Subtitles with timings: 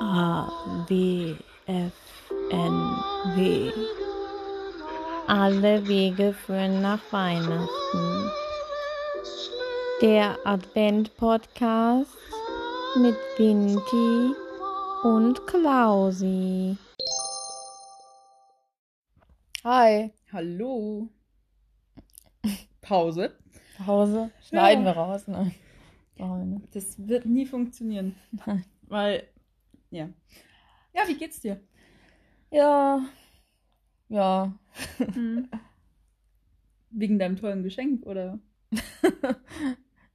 [0.00, 0.48] A,
[0.88, 1.92] W, F,
[2.50, 2.96] N,
[3.36, 3.72] W.
[5.26, 8.30] Alle Wege führen nach Weihnachten.
[10.02, 12.10] Der Advent-Podcast
[12.96, 14.34] mit Vinti
[15.04, 16.76] und Klausi.
[19.64, 20.12] Hi.
[20.32, 21.08] Hallo.
[22.82, 23.32] Pause.
[23.84, 24.30] Pause.
[24.48, 24.94] Schneiden Ja.
[24.94, 25.26] wir raus.
[25.26, 25.52] Ne?
[26.16, 26.74] Wir nicht.
[26.76, 28.14] Das wird nie funktionieren.
[28.44, 28.64] Nein.
[28.82, 29.26] Weil,
[29.94, 30.08] ja.
[30.92, 31.60] Ja, wie geht's dir?
[32.50, 33.04] Ja.
[34.08, 34.52] Ja.
[36.90, 38.38] Wegen deinem tollen Geschenk, oder?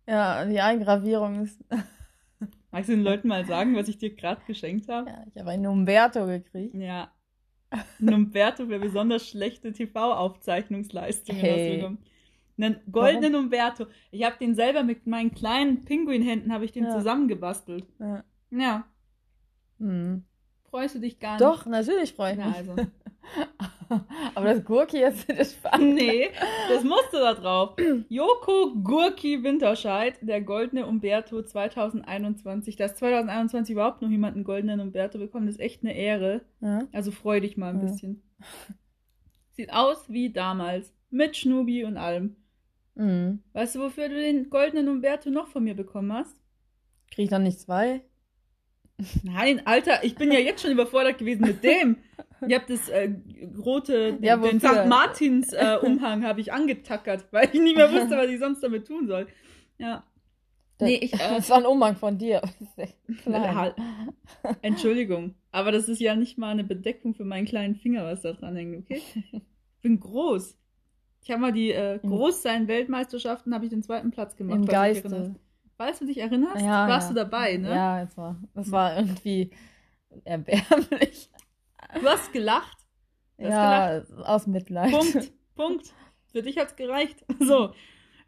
[0.08, 1.64] Ja, die Eingravierung ist.
[2.72, 5.08] Magst du den Leuten mal sagen, was ich dir gerade geschenkt habe?
[5.08, 6.74] Ja, ich habe einen Umberto gekriegt.
[6.74, 7.12] Ja.
[7.70, 11.98] Ein Umberto für besonders schlechte TV-Aufzeichnungsleistungen Hey.
[12.58, 13.86] Einen goldenen Umberto.
[14.10, 16.96] Ich habe den selber mit meinen kleinen Pinguinhänden habe ich den Ja.
[16.98, 17.86] zusammengebastelt.
[18.00, 18.24] Ja.
[18.50, 18.88] Ja.
[19.80, 20.24] Hm.
[20.70, 21.42] Freust du dich gar nicht?
[21.42, 22.58] Doch, natürlich freue ich Na mich.
[22.58, 22.76] also.
[24.36, 25.96] Aber das Gurki jetzt ist spannend.
[25.96, 26.30] Nee,
[26.70, 27.76] das musste da drauf.
[28.08, 32.76] Joko Gurki Winterscheid, der goldene Umberto 2021.
[32.76, 36.42] Dass 2021 überhaupt noch jemand einen goldenen Umberto bekommt, ist echt eine Ehre.
[36.62, 36.84] Ja.
[36.92, 37.86] Also freu dich mal ein Ja.
[37.88, 38.22] bisschen.
[39.54, 40.94] Sieht aus wie damals.
[41.10, 42.36] Mit Schnubi und allem.
[42.96, 43.42] Mhm.
[43.54, 46.36] Weißt du, wofür du den goldenen Umberto noch von mir bekommen hast?
[47.12, 48.02] Krieg ich dann nicht zwei?
[49.24, 51.98] Nein, Alter, ich bin ja jetzt schon überfordert gewesen mit dem.
[52.48, 53.10] Ich habe das äh,
[53.58, 54.60] rote, Ja, den?
[54.60, 54.86] St.
[54.88, 58.88] Martins äh, Umhang habe ich angetackert, weil ich nicht mehr wusste, was ich sonst damit
[58.88, 59.28] tun soll.
[59.78, 60.04] Ja.
[60.80, 62.42] Nee, ich, äh, Das war ein Umhang von dir.
[63.26, 63.74] Das.
[64.62, 68.34] Entschuldigung, aber das ist ja nicht mal eine Bedeckung für meinen kleinen Finger, was da
[68.34, 69.02] dran hängt, okay?
[69.32, 70.58] Ich bin groß.
[71.24, 74.58] Ich habe mal die äh, Großsein-Weltmeisterschaften, habe ich den zweiten Platz gemacht.
[74.58, 75.36] Im Geiste.
[75.80, 77.14] Falls du dich erinnerst, Ja, warst ja.
[77.14, 77.70] du dabei, ne?
[77.70, 79.50] Ja, es war, das war irgendwie
[80.26, 81.30] erbärmlich.
[81.94, 82.78] Du hast gelacht.
[83.38, 84.92] Du hast Ja, aus Mitleid.
[84.92, 85.94] Punkt, Punkt.
[86.34, 87.24] Für dich hat's gereicht.
[87.40, 87.74] So.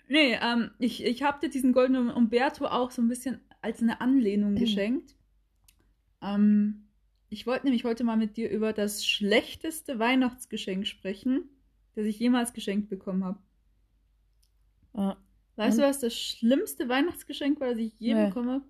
[0.07, 3.99] Nee, ähm, ich, ich habe dir diesen goldenen Umberto auch so ein bisschen als eine
[3.99, 5.17] Anlehnung geschenkt.
[6.21, 6.87] Ähm,
[7.27, 11.49] ich wollte nämlich heute mal mit dir über das schlechteste Weihnachtsgeschenk sprechen,
[11.95, 13.39] das ich jemals geschenkt bekommen habe.
[15.61, 15.83] Weißt Und?
[15.83, 18.25] du, was das schlimmste Weihnachtsgeschenk war, das ich je Nee.
[18.27, 18.63] bekommen habe?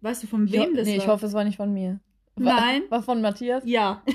[0.00, 1.02] Weißt du, von wem das nee, war?
[1.04, 1.98] ich hoffe, es war nicht von mir.
[2.36, 2.82] War, Nein.
[2.90, 3.64] War von Matthias?
[3.66, 4.02] Ja.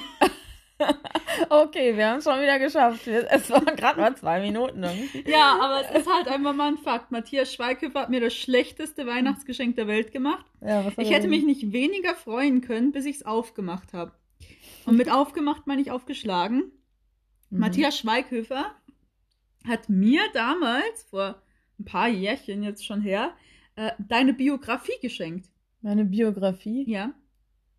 [1.50, 3.08] Okay, wir haben es schon wieder geschafft.
[3.08, 4.84] Es waren gerade mal zwei Minuten.
[4.84, 5.24] irgendwie.
[5.30, 7.12] Ja, aber es ist halt einfach mal ein Fakt.
[7.12, 10.46] Matthias Schweighöfer hat mir das schlechteste Weihnachtsgeschenk der Welt gemacht.
[10.62, 14.14] Ja, was Ich hätte mich nicht weniger freuen können, bis ich es aufgemacht habe.
[14.86, 16.72] Und mit aufgemacht meine ich aufgeschlagen.
[17.50, 17.60] Mhm.
[17.60, 18.72] Matthias Schweighöfer
[19.68, 21.42] hat mir damals, vor
[21.80, 23.32] ein paar Jährchen jetzt schon her,
[23.76, 25.48] äh, deine Biografie geschenkt.
[25.82, 26.90] Meine Biografie.
[26.90, 27.12] Ja.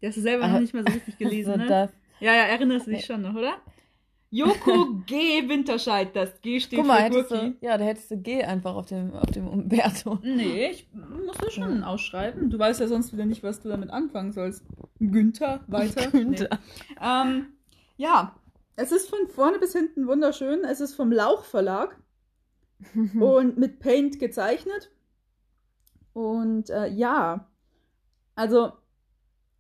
[0.01, 1.69] Die hast du selber Ah, noch nicht mal so richtig gelesen, Also ne?
[1.69, 1.91] das.
[2.21, 3.57] Ja, ja, erinnerst du dich schon noch, oder?
[4.31, 5.49] Joko G.
[5.49, 7.57] Winterscheid, das G steht Guck mal, für Gurki.
[7.61, 10.19] du, ja, da hättest du G einfach auf dem, auf dem Umberto.
[10.23, 12.51] Nee, ich muss das schon ausschreiben.
[12.51, 14.65] Du weißt ja sonst wieder nicht, was du damit anfangen sollst.
[14.99, 16.11] Günther, weiter.
[16.11, 16.49] Günther.
[16.51, 16.97] Nee.
[17.01, 17.47] Ähm,
[17.97, 18.35] ja,
[18.75, 20.65] es ist von vorne bis hinten wunderschön.
[20.65, 21.97] Es ist vom Lauch Verlag
[23.21, 24.91] und mit Paint gezeichnet.
[26.13, 27.49] Und äh, ja,
[28.35, 28.73] also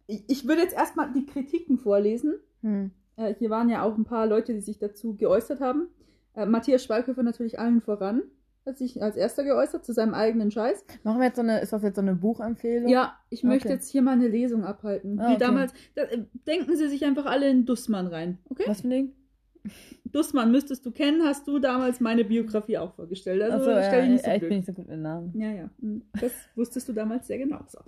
[0.06, 2.34] ich, ich würde jetzt erstmal die Kritiken vorlesen.
[2.62, 2.90] Hm.
[3.16, 5.88] Äh, hier waren ja auch ein paar Leute, die sich dazu geäußert haben.
[6.34, 8.22] Äh, Matthias Schweighöfer natürlich allen voran.
[8.64, 10.84] Hat sich als erster geäußert zu seinem eigenen Scheiß.
[11.04, 12.88] Machen wir jetzt so eine, ist das jetzt so eine Buchempfehlung?
[12.88, 13.74] Ja, ich möchte Okay.
[13.74, 15.20] jetzt hier mal eine Lesung abhalten.
[15.20, 15.44] Ah, Wie okay.
[15.44, 15.72] damals.
[15.94, 18.38] Da, äh, denken Sie sich einfach alle in Dussmann rein.
[18.50, 18.64] Okay?
[18.66, 19.12] Was für ein Ding?
[20.04, 23.42] Dussmann müsstest du kennen, hast du damals meine Biografie auch vorgestellt.
[23.42, 24.48] Also Achso, stell ja, dich nicht so ich blöd.
[24.48, 25.32] bin nicht so gut mit Namen.
[25.38, 25.68] Ja, ja.
[26.20, 27.60] Das wusstest du damals sehr genau.
[27.68, 27.78] So.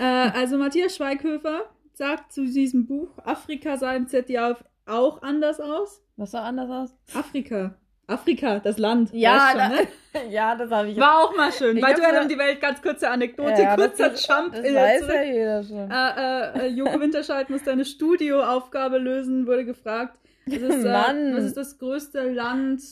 [0.00, 1.62] äh, also Matthias Schweighöfer
[1.92, 6.02] sagt zu diesem Buch, Afrika sah im ZDF auch anders aus.
[6.16, 6.96] Was sah anders aus?
[7.14, 7.74] Afrika.
[8.06, 9.10] Afrika, das Land.
[9.12, 10.30] Ja, schon, da- ne?
[10.30, 11.76] ja, das habe ich War auch mal schön.
[11.76, 14.64] Ich hab Duell so- um die Welt, ganz kurze Anekdote, ja, kurzer das, Jump das
[14.64, 15.14] in weiß zurück.
[15.14, 15.90] ja jeder schon.
[15.90, 20.18] Äh, äh, äh, Joko Winterscheid muss deine Studioaufgabe lösen, wurde gefragt.
[20.50, 22.82] Das ist, äh, was ist das größte Land,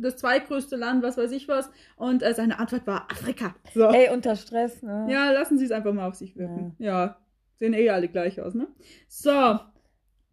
[0.00, 1.70] das zweitgrößte Land, was weiß ich was?
[1.96, 3.54] Und äh, seine Antwort war Afrika.
[3.74, 3.88] So.
[3.88, 5.06] Ey, unter Stress, ne?
[5.10, 6.74] Ja, lassen Sie es einfach mal auf sich wirken.
[6.78, 7.18] Ja.
[7.56, 8.68] sehen eh alle gleich aus, ne?
[9.08, 9.58] So.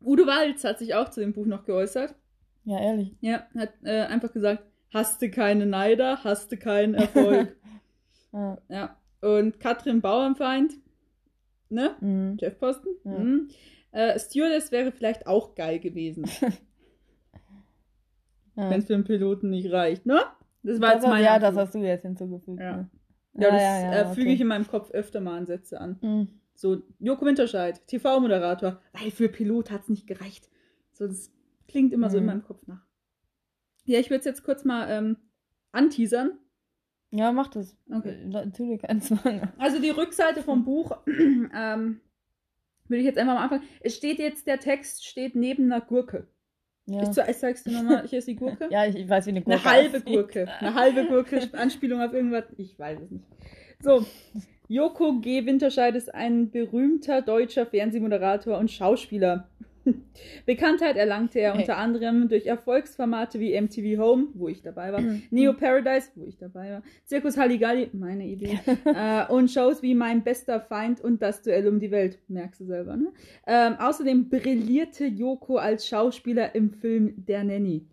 [0.03, 2.13] Udo Walz hat sich auch zu dem Buch noch geäußert.
[2.65, 3.15] Ja, ehrlich.
[3.21, 4.63] Ja, hat äh, einfach gesagt,
[4.93, 7.55] hast du keine Neider, hast du keinen Erfolg.
[8.33, 8.57] Ja.
[8.67, 8.97] ja.
[9.21, 10.73] Und Katrin Bauernfeind,
[11.69, 11.95] ne?
[12.01, 12.37] Mhm.
[12.37, 12.91] Chefposten.
[13.05, 13.11] Ja.
[13.11, 13.47] Mhm.
[13.95, 16.25] Äh, Stewardess wäre vielleicht auch geil gewesen,
[18.57, 18.69] Ja.
[18.69, 20.21] wenn es für einen Piloten nicht reicht, ne?
[20.63, 22.59] Das war Das, jetzt mein ja, das hast du jetzt hinzugefügt.
[22.59, 22.77] Ja.
[22.77, 22.89] ne?
[23.33, 24.13] Ja, das ja, äh, okay.
[24.15, 25.99] füge ich in meinem Kopf öfter mal an Sätze an.
[26.01, 26.27] Mhm.
[26.53, 28.79] So, Joko Winterscheid, TV-Moderator.
[28.93, 30.49] Weil für Pilot hat es nicht gereicht.
[30.93, 31.31] So, das
[31.67, 32.27] klingt immer so in Mhm.
[32.27, 32.85] meinem Kopf nach.
[33.83, 35.17] Ja, ich würde es jetzt kurz mal ähm,
[35.73, 36.39] anteasern.
[37.11, 37.77] Ja, mach das.
[37.93, 38.21] Okay.
[38.21, 39.51] Äh, Natürlich kein Zwang.
[39.57, 40.97] Also die Rückseite vom Buch
[41.53, 41.99] ähm,
[42.89, 43.63] würde ich jetzt einfach mal anfangen.
[43.81, 46.27] Es steht jetzt, der Text steht neben einer Gurke.
[46.87, 48.67] Ja, Ich, ich sag's dir nochmal, hier ist die Gurke.
[48.71, 50.05] ja ich, ich weiß, wie eine Gurke Eine halbe aussieht.
[50.05, 50.47] Gurke.
[50.59, 52.45] Eine halbe Gurke, Anspielung auf irgendwas.
[52.57, 53.25] Ich weiß es nicht.
[53.81, 54.05] So.
[54.67, 55.45] Joko G.
[55.45, 59.47] Winterscheid ist ein berühmter deutscher Fernsehmoderator und Schauspieler.
[60.45, 65.53] Bekanntheit erlangte er unter anderem durch Erfolgsformate wie MTV Home, wo ich dabei war, Neo
[65.53, 70.59] Paradise, wo ich dabei war, Zirkus Halligalli, meine Idee, äh, und Shows wie Mein bester
[70.59, 73.11] Feind und Das Duell um die Welt, merkst du selber, ne?
[73.47, 77.87] Ähm, außerdem brillierte Joko als Schauspieler im Film Der Nanny.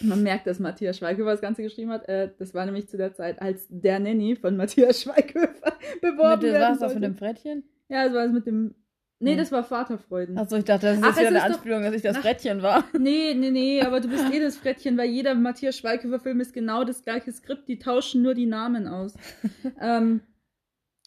[0.00, 2.08] Man merkt, dass Matthias Schweighöfer das Ganze geschrieben hat.
[2.08, 6.52] Äh, das war nämlich zu der Zeit, als Der Nanny von Matthias Schweighöfer beworben Mit,
[6.52, 7.64] werden was das mit dem Frettchen?
[7.88, 8.74] Ja, das war das mit dem...
[9.22, 9.38] Nee, Hm.
[9.38, 10.36] das war Vaterfreuden.
[10.36, 12.22] Achso, ich dachte, das ist Ach, wieder eine ist doch- Anspielung, dass ich das Ach.
[12.22, 12.84] Frettchen war.
[12.98, 16.82] Nee, nee, nee, aber du bist eh das Frettchen, weil jeder Matthias Schweighöfer-Film ist genau
[16.84, 19.14] das gleiche Skript, die tauschen nur die Namen aus.
[19.80, 20.20] ähm,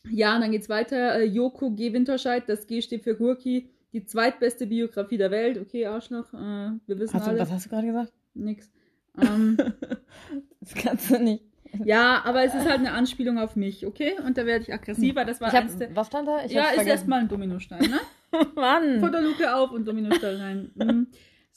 [0.09, 1.15] ja, und dann geht's weiter.
[1.19, 1.91] Äh, Joko G.
[1.93, 5.57] Winterscheid, das G steht für Gurki, die zweitbeste Biografie der Welt.
[5.57, 6.37] Okay, Arschloch, äh,
[6.85, 7.39] wir wissen Hast du, alle.
[7.39, 8.13] was hast du gerade gesagt?
[8.33, 8.71] Nix.
[9.21, 9.57] Ähm,
[10.61, 11.43] Das kannst du nicht.
[11.83, 14.13] Ja, aber es ist halt eine Anspielung auf mich, okay?
[14.25, 15.25] Und da werde ich aggressiver.
[15.25, 15.95] Das war Ich hab, der.
[15.95, 16.45] was stand da?
[16.45, 17.99] Ich ja, ist erstmal ein Dominostein, ne?
[18.55, 18.99] Mann.
[18.99, 20.71] Futterluke auf und Dominostein rein.
[20.75, 21.07] Mhm.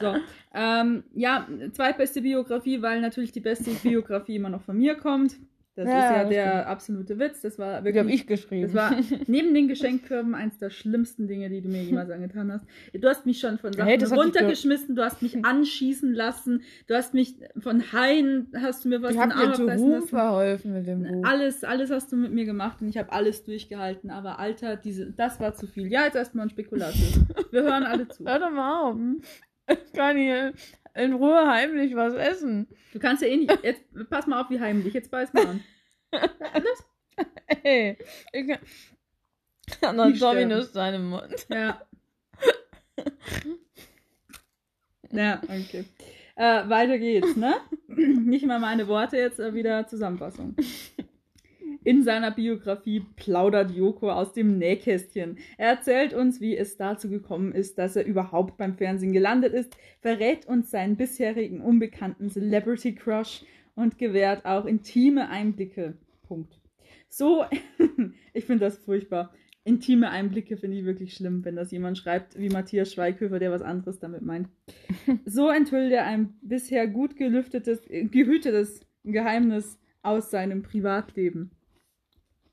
[0.00, 0.14] So.
[0.54, 5.36] Ähm, ja, zweitbeste Biografie, weil natürlich die beste Biografie immer noch von mir kommt.
[5.78, 7.40] Das Ja, ist ja das der absolute Witz.
[7.42, 8.12] Das war wirklich.
[8.12, 8.62] ich geschrieben?
[8.62, 8.90] Das war
[9.28, 12.66] neben den Geschenkkörben eins der schlimmsten Dinge, die du mir jemals angetan hast.
[12.92, 17.14] Du hast mich schon von Sachen Hey, runtergeschmissen, du hast mich anschießen lassen, du hast
[17.14, 20.72] mich von Haien, hast du mir was ich in den Arm dir zu Ruhm verholfen
[20.72, 21.22] mit dem Buch.
[21.24, 24.10] Alles, alles hast du mit mir gemacht und ich habe alles durchgehalten.
[24.10, 25.86] Aber Alter, diese, das war zu viel.
[25.92, 27.20] Ja, jetzt erstmal ein Spekulatius.
[27.52, 28.24] Wir hören alle zu.
[28.26, 28.96] Hör doch mal auf.
[29.70, 30.54] Ich kann hier
[30.98, 32.68] in Ruhe heimlich was essen.
[32.92, 33.64] Du kannst ja eh nicht.
[33.64, 34.94] Jetzt pass mal auf, wie heimlich.
[34.94, 35.64] Jetzt beiß mal an.
[37.62, 37.96] Ey,
[38.32, 38.58] ich kann...
[39.80, 40.10] Kann noch.
[40.18, 41.46] Dominus sein im Mund.
[41.50, 41.82] Ja.
[45.10, 45.84] Ja, okay.
[46.36, 47.54] Äh, weiter geht's, ne?
[47.86, 50.54] Nicht mal meine Worte jetzt äh, wieder Zusammenfassung.
[51.88, 55.38] In seiner Biografie plaudert Joko aus dem Nähkästchen.
[55.56, 59.74] Er erzählt uns, wie es dazu gekommen ist, dass er überhaupt beim Fernsehen gelandet ist,
[60.02, 63.42] verrät uns seinen bisherigen unbekannten Celebrity Crush
[63.74, 65.96] und gewährt auch intime Einblicke.
[66.24, 66.60] Punkt.
[67.08, 67.46] So,
[68.34, 69.32] ich finde das furchtbar.
[69.64, 73.62] Intime Einblicke finde ich wirklich schlimm, wenn das jemand schreibt, wie Matthias Schweighöfer, der was
[73.62, 74.50] anderes damit meint.
[75.24, 81.52] So enthüllt er ein bisher gut gelüftetes, äh, gehütetes Geheimnis aus seinem Privatleben.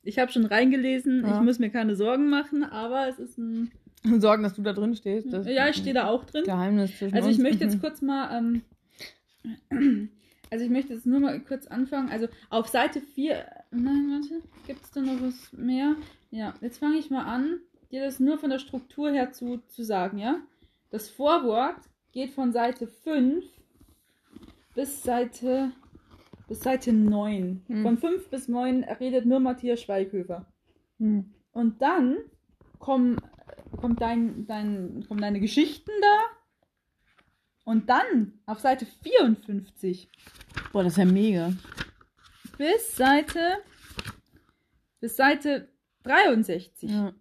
[0.06, 1.36] Ich habe schon reingelesen, Ja.
[1.38, 3.72] ich muss mir keine Sorgen machen, aber es ist ein.
[4.22, 5.28] Sorgen, dass du da drin stehst.
[5.46, 6.44] Ja, ich stehe da auch drin.
[6.46, 7.44] Geheimnis zwischen Also ich uns.
[7.44, 8.62] möchte jetzt kurz mal, ähm,
[10.52, 12.10] also ich möchte jetzt nur mal kurz anfangen.
[12.10, 15.96] Also auf Seite 4, nein, warte, gibt es da noch was mehr?
[16.32, 17.60] Ja, jetzt fange ich mal an,
[17.92, 20.38] dir das nur von der Struktur her zu, zu sagen, ja?
[20.92, 21.78] Das Vorwort
[22.12, 23.44] geht von Seite 5
[24.76, 25.72] bis Seite,
[26.48, 27.64] bis Seite 9.
[27.68, 27.82] Hm.
[27.84, 30.46] Von 5 bis 9 redet nur Matthias Schweighöfer.
[31.00, 31.34] Hm.
[31.52, 32.18] Und dann
[32.80, 33.18] kommen,
[33.78, 36.18] kommt dein, dein, kommen deine Geschichten da.
[37.64, 40.08] Und dann auf Seite 54
[40.72, 41.52] Boah, das ist ja mega.
[42.58, 43.40] bis Seite
[45.00, 45.68] bis Seite
[46.04, 47.14] 63 Ja.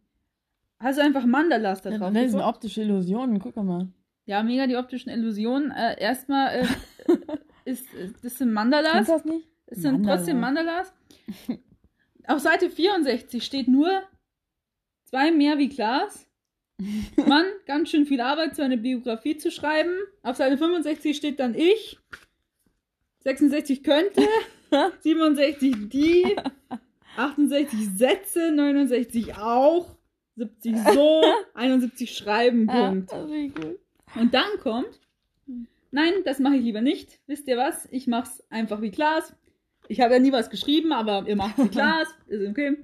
[0.79, 2.13] hast du einfach Mandalas da Ja, drauf.
[2.13, 3.89] das sind optische Illusionen, guck mal.
[4.27, 5.71] Ja, mega die optischen Illusionen.
[5.71, 6.67] Äh, erstmal äh,
[7.65, 9.07] ist, ist das sind Mandalas.
[9.07, 9.49] Du das nicht?
[9.67, 10.17] Es sind Mandala.
[10.17, 10.93] trotzdem Mandalas.
[12.27, 14.03] Auf Seite 64 steht nur
[15.05, 16.27] zwei mehr wie Glas.
[17.17, 19.95] Mann, ganz schön viel Arbeit, so eine Biografie zu schreiben.
[20.23, 21.99] Auf Seite 65 steht dann ich.
[23.21, 24.27] 66 könnte.
[25.01, 26.37] 67 die.
[27.17, 28.53] 68 Sätze.
[28.53, 29.97] 69 auch.
[30.37, 31.23] 70 so.
[31.55, 32.67] 71 schreiben.
[32.67, 33.13] Punkt.
[33.13, 35.01] Und dann kommt,
[35.95, 37.21] nein, das mache ich lieber nicht.
[37.27, 37.89] Wisst ihr was?
[37.91, 39.35] Ich mache es einfach wie Klaas.
[39.89, 42.09] Ich habe ja nie was geschrieben, aber ihr macht wie Klaas.
[42.27, 42.77] Ist okay.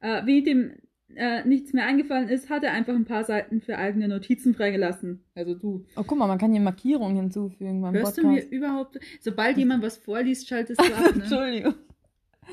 [0.00, 0.72] Äh, wie dem
[1.14, 5.24] äh, nichts mehr eingefallen ist, hat er einfach ein paar Seiten für eigene Notizen freigelassen.
[5.34, 5.84] Also du.
[5.96, 8.50] Oh, guck mal, man kann hier Markierungen hinzufügen beim Hörst du Podcast.
[8.50, 8.98] mir überhaupt?
[9.20, 11.22] Sobald jemand was vorliest, schaltest du ab, ne?
[11.22, 11.74] Entschuldigung.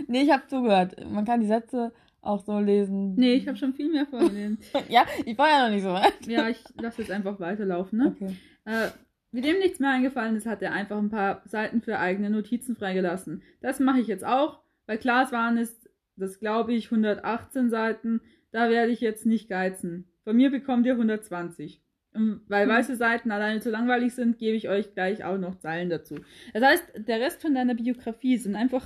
[0.08, 0.96] Nee, ich habe zugehört.
[1.10, 3.14] Man kann die Sätze auch so lesen.
[3.16, 4.58] Nee, ich habe schon viel mehr vorgelesen.
[4.90, 6.26] Ja, ich war ja noch nicht so weit.
[6.28, 8.16] Ja, ich lasse jetzt einfach weiterlaufen, ne?
[8.16, 8.36] Okay.
[8.66, 8.88] Äh,
[9.36, 12.76] wie dem nichts mehr eingefallen ist, hat er einfach ein paar Seiten für eigene Notizen
[12.76, 13.44] freigelassen.
[13.62, 14.62] Das mache ich jetzt auch.
[14.86, 18.22] Bei Klaas waren es das glaube ich 118 Seiten.
[18.52, 20.08] Da werde ich jetzt nicht geizen.
[20.24, 21.82] Von mir bekommt ihr 120.
[22.14, 22.70] Und weil Hm.
[22.72, 26.16] weiße Seiten alleine zu langweilig sind, gebe ich euch gleich auch noch Zeilen dazu.
[26.54, 28.86] Das heißt, der Rest von deiner Biografie sind einfach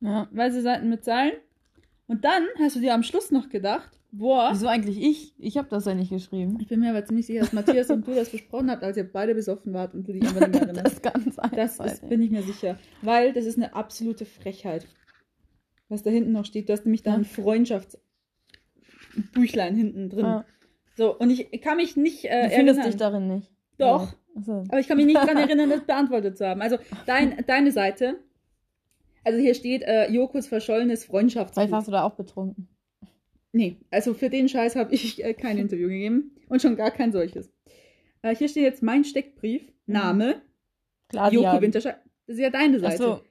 [0.00, 0.28] Ja.
[0.30, 1.32] weiße Seiten mit Zeilen.
[2.06, 5.34] Und dann hast du dir am Schluss noch gedacht, boah, Wieso eigentlich ich?
[5.38, 6.58] Ich habe das ja nicht geschrieben.
[6.60, 9.10] ich bin mir aber ziemlich sicher, dass Matthias und du das besprochen habt, als ihr
[9.10, 10.92] beide besoffen wart und du dich einfach nicht mehr Das erinnerst.
[10.94, 11.56] ist ganz einfach.
[11.56, 12.78] Das ist, bin ich mir sicher.
[13.02, 14.86] Weil das ist eine absolute Frechheit.
[15.88, 16.68] Was da hinten noch steht.
[16.68, 20.24] Du hast nämlich da ein Freundschaftsbüchlein hinten drin.
[20.24, 20.44] ja.
[20.96, 22.84] So, und ich kann mich nicht äh, Du findest erinnern.
[22.92, 23.50] dich darin nicht.
[23.78, 24.12] Doch.
[24.12, 24.16] Ja.
[24.36, 24.52] Achso.
[24.68, 26.60] Aber ich kann mich nicht daran erinnern, das beantwortet zu haben.
[26.62, 26.76] Also
[27.06, 28.16] dein, deine Seite.
[29.24, 31.54] Also hier steht äh, Jokos verschollenes Freundschaftsbuch.
[31.62, 32.68] Vielleicht warst du da auch betrunken.
[33.52, 36.36] Nee, also für den Scheiß habe ich äh, kein Interview gegeben.
[36.48, 37.52] Und schon gar kein solches.
[38.22, 39.62] Äh, hier steht jetzt mein Steckbrief.
[39.86, 40.42] Name.
[41.08, 41.60] Klar, Joko ja.
[41.60, 41.96] Winterscheid.
[42.26, 42.94] Das ist ja deine Seite.
[42.94, 43.24] Achso.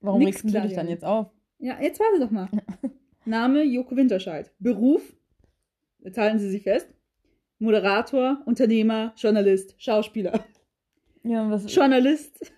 [0.00, 1.30] Warum Nix regst du dich dann jetzt auf?
[1.58, 2.48] Ja, jetzt warte doch mal.
[3.24, 4.52] Name Joko Winterscheid.
[4.58, 5.02] Beruf,
[6.16, 6.88] halten Sie sich fest.
[7.58, 10.44] Moderator, Unternehmer, Journalist, Schauspieler.
[11.22, 12.52] Ja, was Journalist.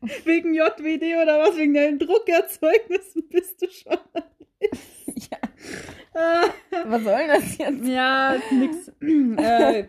[0.24, 1.56] Wegen JWD oder was?
[1.56, 4.34] Wegen deinen Druckerzeugnissen bist du Journalist.
[5.30, 5.38] ja.
[6.86, 7.84] Was soll das jetzt?
[7.86, 8.92] ja, nix.
[9.36, 9.88] äh,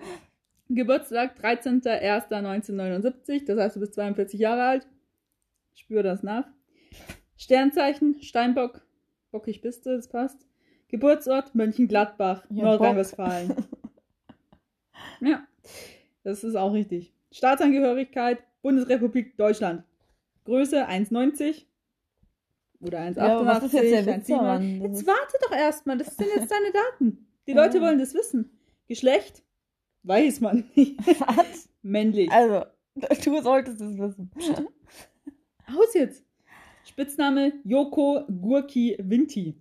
[0.69, 4.87] Geburtstag 13.01.1979, das heißt, du bist 42 Jahre alt.
[5.75, 6.45] Spür das nach.
[7.37, 8.81] Sternzeichen, Steinbock,
[9.31, 10.47] bockig bist du, das passt.
[10.87, 13.53] Geburtsort, Mönchengladbach, Ja, Nordrhein-Westfalen.
[15.21, 15.45] ja,
[16.23, 17.13] das ist auch richtig.
[17.31, 19.83] Staatsangehörigkeit, Bundesrepublik Deutschland.
[20.45, 21.65] Größe 1,90
[22.85, 23.17] oder 1,88.
[23.17, 24.29] Ja, was ist jetzt der Witz 1,87.
[24.29, 24.81] daran?
[24.81, 27.27] Jetzt warte doch erstmal, das sind jetzt deine Daten.
[27.47, 27.63] Die Ja.
[27.63, 28.49] Leute wollen das wissen.
[28.87, 29.43] Geschlecht?
[30.03, 30.97] Weiß man nicht.
[31.19, 31.69] Was?
[31.81, 32.31] Männlich.
[32.31, 32.65] Also,
[33.23, 34.31] du solltest es wissen.
[35.67, 36.23] Aus jetzt.
[36.85, 39.55] Spitzname Joko Gurki Vinti.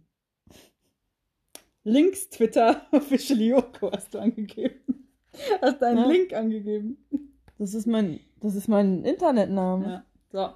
[1.85, 5.09] Links Twitter Official Joko hast du angegeben.
[5.61, 6.07] Hast deinen Ja.
[6.07, 6.99] Link angegeben.
[7.59, 9.85] Das ist mein, das ist mein Internetname.
[9.87, 10.05] Ja.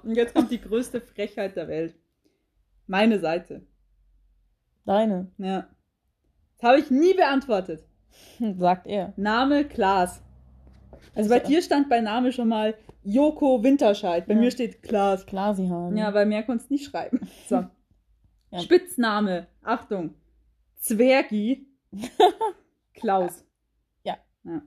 [0.01, 1.95] So, und jetzt kommt die größte Frechheit der Welt.
[2.89, 3.61] Meine Seite.
[4.83, 5.31] Deine.
[5.37, 5.67] Ja.
[6.57, 7.85] Das habe ich nie beantwortet.
[8.57, 9.13] Sagt er.
[9.15, 10.23] Name Klaas.
[11.13, 14.25] Also bei dir stand bei Name schon mal Joko Winterscheid.
[14.25, 14.39] Bei Ja.
[14.39, 15.27] mir steht Klaas.
[15.27, 15.95] Klar, sie haben.
[15.97, 17.19] Ja, weil mehr konntest du nicht schreiben.
[17.47, 17.63] So.
[18.51, 18.59] Ja.
[18.59, 19.45] Spitzname.
[19.61, 20.15] Achtung.
[20.79, 21.67] Zwergi.
[22.95, 23.45] Klaus.
[24.03, 24.17] Ja.
[24.43, 24.63] ja.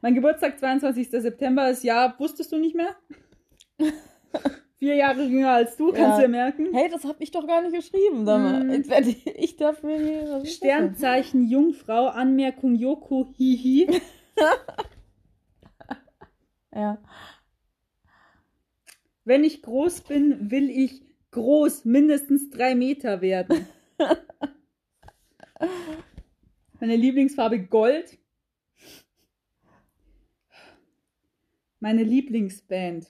[0.00, 1.10] Mein Geburtstag, 22.
[1.10, 2.96] September, das Jahr wusstest du nicht mehr?
[4.78, 6.16] Vier Jahre jünger als du, kannst Ja.
[6.16, 6.68] du dir merken.
[6.72, 8.26] Hey, das hab ich doch gar nicht geschrieben.
[8.26, 8.60] Sag mal.
[8.60, 8.70] Hm.
[8.70, 10.44] Jetzt werde ich, ich dafür hier.
[10.44, 13.88] Sternzeichen Jungfrau, Anmerkung Joko Hihi.
[16.74, 16.98] Ja.
[19.24, 23.66] Wenn ich groß bin, will ich groß, mindestens drei Meter werden.
[26.80, 28.18] Meine Lieblingsfarbe Gold.
[31.80, 33.06] Meine Lieblingsband.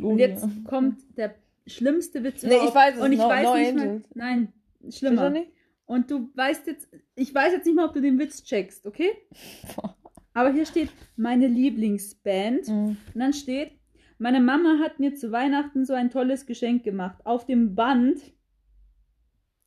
[0.00, 1.34] Und jetzt kommt der
[1.66, 2.74] schlimmste Witz Nee, ich überhaupt.
[2.74, 3.82] weiß es, Und ich No- weiß No nicht mehr.
[3.84, 4.08] Angels.
[4.14, 4.52] Nein,
[4.90, 5.30] schlimmer.
[5.30, 5.50] nicht?
[5.86, 9.10] Und du weißt jetzt, ich weiß jetzt nicht mal, ob du den Witz checkst, okay?
[10.34, 12.68] Aber hier steht meine Lieblingsband.
[12.68, 12.86] Mhm.
[12.88, 13.72] Und dann steht,
[14.18, 17.24] meine Mama hat mir zu Weihnachten so ein tolles Geschenk gemacht.
[17.24, 18.20] Auf dem Band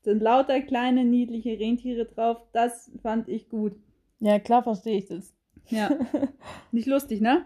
[0.02, 2.38] sind lauter kleine niedliche Rentiere drauf.
[2.54, 3.74] Das fand ich gut.
[4.20, 5.34] Ja, klar verstehe ich das.
[5.70, 5.90] Ja.
[6.72, 7.46] nicht lustig, ne?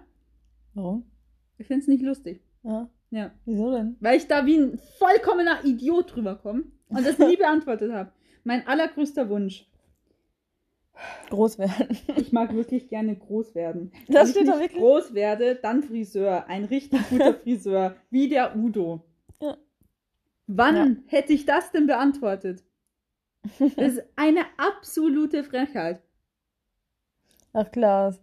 [0.74, 1.06] Warum?
[1.58, 2.42] Ich find's nicht lustig.
[2.64, 2.90] Ja.
[3.10, 3.32] Ja.
[3.46, 3.98] Wieso denn?
[4.00, 8.12] Weil ich da wie ein vollkommener Idiot drüber komme und das nie beantwortet habe.
[8.44, 9.68] Mein allergrößter Wunsch.
[11.30, 11.98] Groß werden.
[12.18, 13.92] Ich mag wirklich gerne groß werden.
[14.08, 14.82] Das Wenn ich steht da nicht wirklich?
[14.82, 16.48] groß werde, dann Friseur.
[16.48, 17.96] Ein richtig guter Friseur.
[18.10, 19.04] Wie der Udo.
[19.42, 19.58] Ja.
[20.48, 22.64] Wann hätte ich das denn beantwortet?
[23.60, 26.00] Das ist eine absolute Frechheit.
[27.54, 28.22] Ach, Klaus.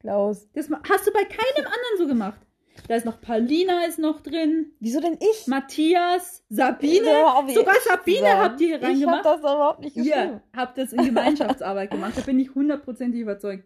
[0.00, 0.48] Klaus.
[0.54, 2.45] Das hast du bei keinem anderen so gemacht.
[2.88, 5.46] Da ist noch Paulina ist noch drin, Wieso denn ich?
[5.48, 7.06] Matthias, Sabine.
[7.06, 8.40] Ja, Sogar ich Sabine sagen.
[8.40, 9.24] habt ihr hier Ich hab reingemacht.
[9.24, 10.12] das überhaupt nicht geschrieben.
[10.14, 12.12] Ihr habt das in Gemeinschaftsarbeit gemacht.
[12.16, 13.64] Da bin ich hundertprozentig überzeugt.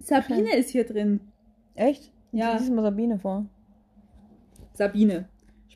[0.00, 1.20] Sabine ist hier drin.
[1.74, 2.12] Echt?
[2.32, 2.56] Ja.
[2.56, 3.46] Lies mal Sabine vor.
[4.74, 5.28] Sabine.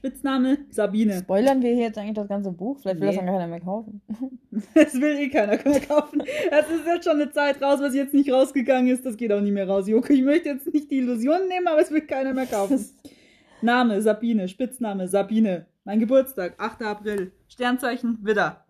[0.04, 1.20] Spitzname Sabine.
[1.20, 2.78] Spoilern wir hier jetzt eigentlich das ganze Buch?
[2.78, 3.16] Vielleicht will Nee.
[3.16, 4.02] das dann keiner mehr kaufen.
[4.74, 6.22] Das will eh keiner mehr kaufen.
[6.50, 9.06] Das ist jetzt schon eine Zeit raus, was jetzt nicht rausgegangen ist.
[9.06, 10.12] Das geht auch nie mehr raus, Joko.
[10.12, 12.84] Ich möchte jetzt nicht die Illusion nehmen, aber es will keiner mehr kaufen.
[13.62, 14.46] Name Sabine.
[14.46, 15.66] Spitzname Sabine.
[15.84, 16.82] Mein Geburtstag, 8.
[16.82, 17.32] April.
[17.48, 18.62] Sternzeichen Widder.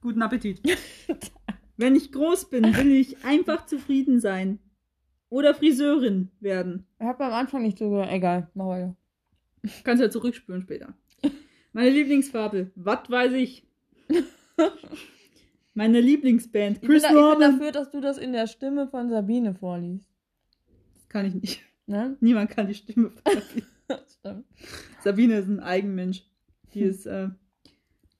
[0.00, 0.62] Guten Appetit.
[1.76, 4.60] Wenn ich groß bin, will ich einfach zufrieden sein.
[5.28, 6.86] Oder Friseurin werden.
[6.98, 8.10] Ich hab am Anfang nicht zugehört.
[8.10, 8.96] Egal, mach weiter.
[9.84, 10.94] Kannst ja zurückspülen später.
[11.72, 13.66] Meine Lieblingsfarbe, was weiß ich.
[15.74, 17.52] Meine Lieblingsband, Ich bin, Chris da, ich bin Norman.
[17.58, 20.06] dafür, dass du das in der Stimme von Sabine vorliest.
[20.94, 21.62] Das kann ich nicht.
[21.86, 22.16] Ne?
[22.20, 23.10] Niemand kann die Stimme
[24.22, 24.44] von
[25.02, 25.38] Sabine.
[25.38, 26.24] Ist ein Eigenmensch.
[26.74, 27.28] Die ist äh,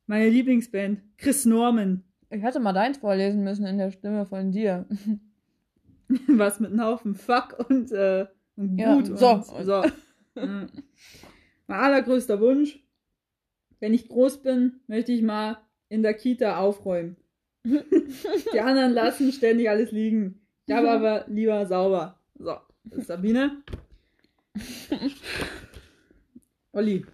[0.06, 2.04] meine Lieblingsband, Chris Norman.
[2.30, 4.86] Ich hatte mal deins vorlesen müssen in der Stimme von dir.
[6.28, 9.18] Was mit einem Haufen Fuck und, äh, und Ja, gut.
[9.18, 9.28] so.
[9.28, 9.84] Und, so.
[11.72, 12.78] Mein allergrößter Wunsch,
[13.80, 15.56] wenn ich groß bin, möchte ich mal
[15.88, 17.16] in der Kita aufräumen.
[17.64, 20.42] Die anderen lassen ständig alles liegen.
[20.66, 22.20] Ich habe aber lieber sauber.
[22.34, 23.62] So, das ist Sabine.
[26.72, 27.06] Olli.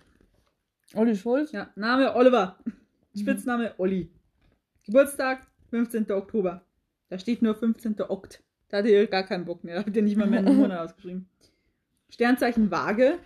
[0.95, 1.53] Olli Schulz?
[1.53, 2.59] Ja, Name Oliver.
[3.17, 4.11] Spitzname Olli.
[4.87, 6.11] Geburtstag 15.
[6.11, 6.65] Oktober.
[7.11, 8.01] Da steht nur 15.
[8.09, 8.43] Okt.
[8.71, 9.77] Da hatte ihr gar keinen Bock mehr.
[9.77, 11.29] Da habt ihr nicht mal mehr einen Monat ausgeschrieben.
[12.11, 13.21] Sternzeichen Waage.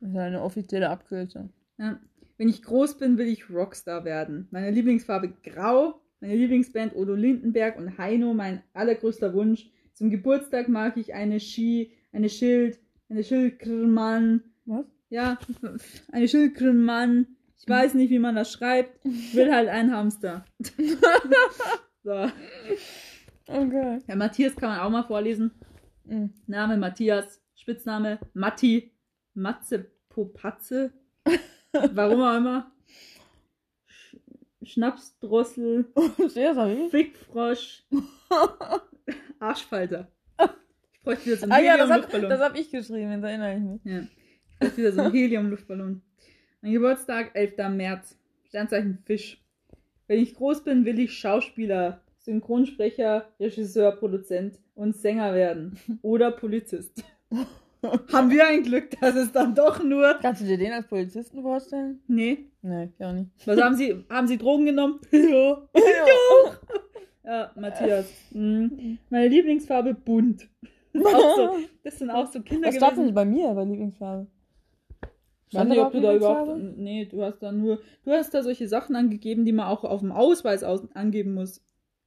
[0.00, 1.50] Das ist eine offizielle Abkürzung.
[1.78, 1.98] Ja.
[2.38, 4.48] Wenn ich groß bin, will ich Rockstar werden.
[4.50, 6.00] Meine Lieblingsfarbe Grau.
[6.20, 8.34] Meine Lieblingsband Odo Lindenberg und Heino.
[8.34, 9.70] Mein allergrößter Wunsch.
[9.94, 14.42] Zum Geburtstag mag ich eine Ski, eine Schild, eine Schildkrmann.
[14.66, 14.84] Was?
[15.08, 15.38] Ja,
[16.12, 17.26] eine Schildkrmann.
[17.58, 19.04] Ich weiß nicht, wie man das schreibt.
[19.04, 20.44] Ich will halt einen Hamster.
[22.02, 22.30] so.
[23.48, 23.98] Okay.
[24.06, 25.52] Ja, Matthias kann man auch mal vorlesen.
[26.04, 26.34] Mhm.
[26.46, 28.92] Name Matthias, Spitzname Matti,
[29.36, 30.92] Matze Popatze,
[31.92, 32.72] warum auch immer.
[33.86, 34.16] Sch
[34.62, 35.86] Schnapsdrossel,
[36.28, 36.88] Sabine?
[36.88, 37.84] Fickfrosch,
[39.38, 40.10] Arschfalter.
[40.92, 42.30] Ich bräuchte wieder so einen Ah ja, das, Helium-Luftballon.
[42.30, 43.80] das hab ich geschrieben, jetzt erinnere ich mich.
[43.84, 46.02] Ja, ich bräuchte wieder so einen Helium-Luftballon.
[46.62, 47.56] Mein Geburtstag, 11.
[47.76, 48.18] März.
[48.48, 49.40] Sternzeichen Fisch.
[50.08, 55.78] Wenn ich groß bin, will ich Schauspieler, Synchronsprecher, Regisseur, Produzent und Sänger werden.
[56.02, 57.04] Oder Polizist.
[58.12, 60.18] Haben wir ein Glück, dass es dann doch nur.
[60.20, 62.00] Kannst du dir den als Polizisten vorstellen?
[62.06, 62.50] Nee.
[62.62, 63.30] Nee, auch nicht.
[63.46, 64.04] Was haben Sie?
[64.10, 65.00] Haben Sie Drogen genommen?
[65.12, 65.62] Ja.
[67.24, 68.06] Ja, Matthias.
[68.30, 68.98] Mhm.
[69.10, 70.48] Meine Lieblingsfarbe bunt.
[70.92, 74.28] Das, so, das sind auch so Kinder Was stand denn bei mir bei Lieblingsfarbe?
[75.50, 76.58] Ich weiß nicht, ob du da überhaupt.
[76.78, 77.80] Nee, du hast da nur.
[78.04, 81.62] Du hast da solche Sachen angegeben, die man auch auf dem Ausweis aus, angeben muss.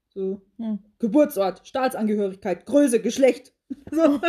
[0.10, 0.42] So.
[0.58, 0.80] Hm.
[0.98, 3.54] Geburtsort, Staatsangehörigkeit, Größe, Geschlecht.
[3.92, 4.20] So.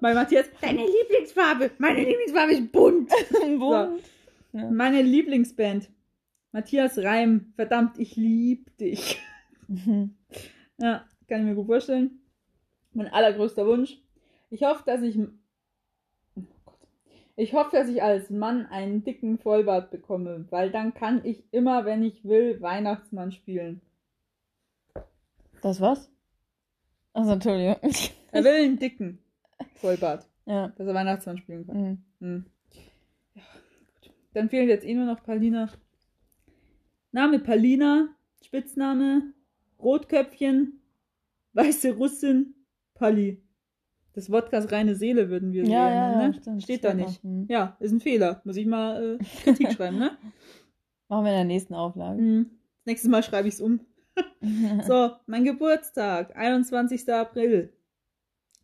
[0.00, 1.70] Bei Matthias, deine Lieblingsfarbe.
[1.78, 3.10] Meine Lieblingsfarbe ist bunt.
[3.58, 4.02] Bunt.
[4.52, 4.70] Ja.
[4.70, 5.88] Meine Lieblingsband.
[6.52, 7.52] Matthias Reim.
[7.56, 9.20] Verdammt, ich lieb dich.
[10.78, 12.20] Ja, kann ich mir gut vorstellen.
[12.92, 13.98] Mein allergrößter Wunsch.
[14.50, 15.18] Ich hoffe, dass ich.
[16.36, 16.78] Oh Gott.
[17.36, 21.84] Ich hoffe, dass ich als Mann einen dicken Vollbart bekomme, weil dann kann ich immer,
[21.84, 23.80] wenn ich will, Weihnachtsmann spielen.
[25.62, 26.10] Das was?
[27.12, 27.76] Also Entschuldigung.
[28.32, 29.18] Er will einen dicken
[29.74, 30.68] Vollbart, ja.
[30.68, 31.80] dass er Weihnachtsmann spielen kann.
[31.80, 31.98] Mhm.
[32.20, 32.46] Hm.
[33.34, 33.42] Ja,
[34.02, 34.12] gut.
[34.34, 35.70] Dann fehlt jetzt eh nur noch Palina.
[37.12, 38.08] Name Palina,
[38.44, 39.32] Spitzname
[39.80, 40.80] Rotköpfchen,
[41.52, 42.54] weiße Russin,
[42.94, 43.42] Pali.
[44.14, 46.34] Das Wodkas reine Seele würden wir Ja, sie ja, ne?
[46.34, 46.62] stimmt.
[46.64, 47.22] Steht da nicht.
[47.22, 47.46] Mhm.
[47.48, 48.42] Ja, ist ein Fehler.
[48.44, 50.18] Muss ich mal äh, Kritik schreiben, ne?
[51.08, 52.20] Machen wir in der nächsten Auflage.
[52.20, 52.50] Hm.
[52.84, 53.80] Nächstes Mal schreibe ich es um.
[54.86, 57.08] So, mein Geburtstag, 21.
[57.12, 57.72] April.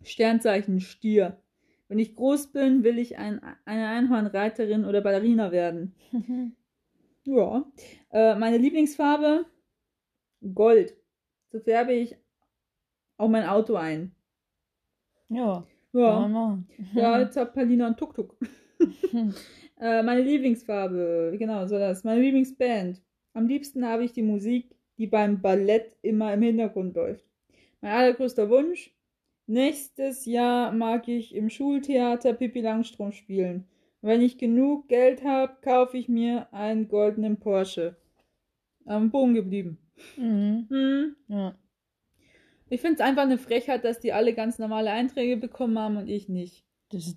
[0.04, 1.38] Sternzeichen Stier.
[1.88, 5.94] Wenn ich groß bin, will ich ein, eine Einhornreiterin oder Ballerina werden.
[7.26, 7.64] Ja.
[8.10, 9.46] Äh, meine Lieblingsfarbe?
[10.54, 10.94] Gold.
[11.50, 12.16] So färbe ich
[13.16, 14.14] auch mein Auto ein.
[15.28, 16.58] ja, Ja,
[16.94, 18.36] ja jetzt hat Palina ein Tuk-Tuk.
[19.80, 22.04] Äh, meine Lieblingsfarbe, genau, so das.
[22.04, 23.02] Meine Lieblingsband.
[23.32, 27.26] Am liebsten habe ich die Musik, die beim Ballett immer im Hintergrund läuft.
[27.80, 28.94] Mein allergrößter Wunsch.
[29.46, 33.66] Nächstes Jahr mag ich im Schultheater Pippi Langstrom spielen.
[34.00, 37.96] Wenn ich genug Geld habe, kaufe ich mir einen goldenen Porsche.
[38.86, 39.78] Am Boden geblieben.
[40.16, 40.66] Mhm.
[40.68, 41.16] Hm.
[41.28, 41.54] Ja.
[42.68, 46.08] Ich finde es einfach eine Frechheit, dass die alle ganz normale Einträge bekommen haben und
[46.08, 46.64] ich nicht.
[46.94, 47.16] Das ist,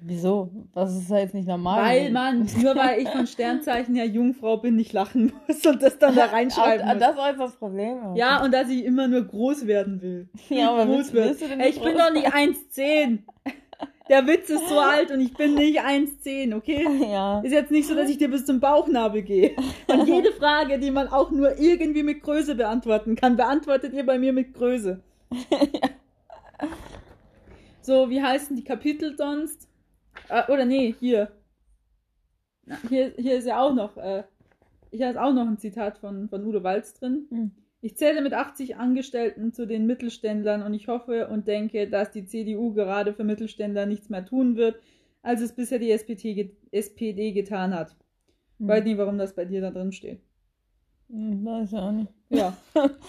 [0.00, 0.50] wieso?
[0.74, 1.82] Das ist ja jetzt nicht normal.
[1.82, 5.98] Weil man, nur weil ich von Sternzeichen her Jungfrau bin, nicht lachen muss und das
[5.98, 7.02] dann da reinschreiben Ah, muss.
[7.02, 7.98] Das war jetzt das Problem.
[8.14, 10.28] Ja, und dass ich immer nur groß werden will.
[10.48, 13.18] Ja, aber groß willst- willst du denn Ey, Ich bin groß doch nicht 1,10.
[14.08, 16.86] Der Witz ist so alt und ich bin nicht 1,10, okay?
[17.10, 17.40] ja.
[17.40, 19.56] Ist jetzt nicht so, dass ich dir bis zum Bauchnabel gehe.
[19.86, 24.18] Und jede Frage, die man auch nur irgendwie mit Größe beantworten kann, beantwortet ihr bei
[24.18, 25.00] mir mit Größe.
[27.84, 29.68] So, wie heißen die Kapitel sonst?
[30.30, 31.30] Äh, oder nee, hier.
[32.64, 33.12] Na, hier.
[33.18, 34.24] Hier ist ja auch noch, äh,
[34.90, 37.26] hier ist auch noch ein Zitat von, von Udo Walz drin.
[37.28, 37.50] Hm.
[37.82, 42.24] Ich zähle mit 80 Angestellten zu den Mittelständlern und ich hoffe und denke, dass die
[42.24, 44.80] CDU gerade für Mittelständler nichts mehr tun wird,
[45.20, 47.94] als es bisher die SPD, ge SPD getan hat.
[48.58, 50.22] Ich weiß nicht, warum das bei dir da drin steht.
[51.10, 52.12] Hm, weiß ich auch nicht.
[52.30, 52.56] Ja.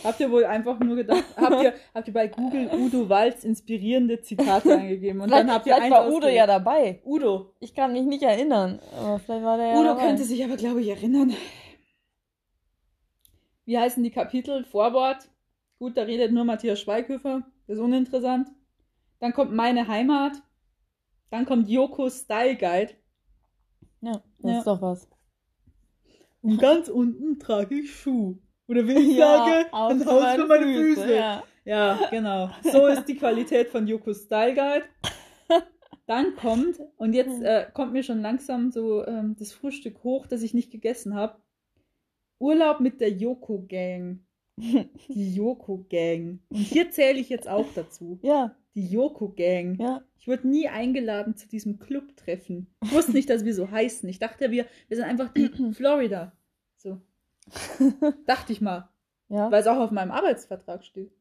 [0.04, 4.22] habt ihr wohl einfach nur gedacht, habt ihr, habt ihr bei Google Udo Walz inspirierende
[4.22, 7.02] Zitate eingegeben und dann habt ihr vielleicht eins war Udo ja dabei.
[7.06, 7.54] Udo.
[7.60, 10.02] Ich kann mich nicht erinnern, aber vielleicht war der ja Udo dabei.
[10.08, 11.34] könnte sich aber, glaube ich, erinnern.
[13.66, 14.64] Wie heißen die Kapitel?
[14.66, 15.28] Vorwort.
[15.80, 17.42] Gut, da redet nur Matthias Schweighöfer.
[17.68, 18.50] Das ist uninteressant.
[19.20, 20.34] Dann kommt Meine Heimat.
[21.32, 22.92] Dann kommt Jokos Style Guide.
[24.02, 24.58] Ja, das Ja.
[24.60, 25.10] ist doch was.
[26.46, 28.38] Und ganz unten trage ich Schuh.
[28.68, 31.16] Oder wie ich Ja, sage, Haus ein für Haus meine für meine Füße, Füße.
[31.16, 31.44] ja.
[31.66, 32.52] Ja, genau.
[32.62, 34.86] So ist die Qualität von Jokos Style Guide.
[36.08, 40.44] Dann kommt, und jetzt äh, kommt mir schon langsam so ähm, das Frühstück hoch, das
[40.44, 41.42] ich nicht gegessen habe.
[42.40, 44.25] Urlaub mit der Joko Gang.
[45.10, 46.40] Die Joko Gang.
[46.50, 48.20] Und hier zähle ich jetzt auch dazu.
[48.22, 49.80] Ja, Die Joko Gang.
[49.80, 50.02] ja.
[50.18, 52.66] Ich wurde nie eingeladen zu diesem Clubtreffen.
[52.84, 54.10] Ich wusste nicht, dass wir so heißen.
[54.10, 56.32] Ich dachte, wir, wir sind einfach die Florida.
[56.78, 57.00] So.
[58.26, 58.90] Dachte ich mal.
[59.30, 59.52] Ja.
[59.52, 61.12] Weil es auch auf meinem Arbeitsvertrag steht.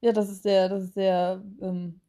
[0.00, 2.00] ja, das ist der, das ist der, ähm,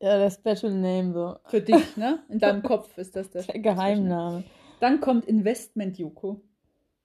[0.00, 1.36] ja, der Special Name, so.
[1.48, 2.24] Für dich, ne?
[2.28, 4.42] In deinem Kopf ist das der Der Geheimname.
[4.80, 6.40] Dann kommt Investment Joko.